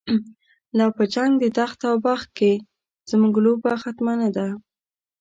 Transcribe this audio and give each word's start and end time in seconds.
لا 0.77 0.85
په 0.97 1.03
جنگ 1.13 1.31
د 1.39 1.45
تخت 1.59 1.79
او 1.89 1.95
بخت 2.07 2.29
کی، 2.37 2.53
زمونږ 3.09 3.33
لوبه 3.45 3.71
ختمه 3.83 4.13
نده 4.21 4.47